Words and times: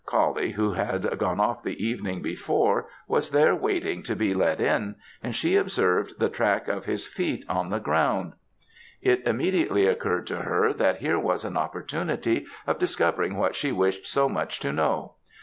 Coullie, 0.07 0.53
who 0.53 0.71
had 0.73 1.15
gone 1.19 1.39
off 1.39 1.61
the 1.61 1.79
evening 1.85 2.23
before, 2.23 2.87
was 3.07 3.29
there 3.29 3.53
waiting 3.53 4.01
to 4.01 4.15
be 4.15 4.33
let 4.33 4.59
in, 4.59 4.95
and 5.21 5.35
she 5.35 5.55
observed 5.55 6.15
the 6.17 6.27
track 6.27 6.67
of 6.67 6.85
his 6.85 7.05
feet 7.05 7.45
on 7.47 7.69
the 7.69 7.79
ground. 7.79 8.33
It 9.03 9.21
immediately 9.27 9.85
occurred 9.85 10.25
to 10.25 10.37
her 10.37 10.73
that 10.73 11.01
here 11.01 11.19
was 11.19 11.45
an 11.45 11.55
opportunity 11.55 12.47
of 12.65 12.79
discovering 12.79 13.37
what 13.37 13.53
she 13.55 13.71
wished 13.71 14.07
so 14.07 14.27
much 14.27 14.59
to 14.61 14.73
know. 14.73 15.17